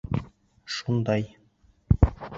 [0.77, 1.29] Шундай!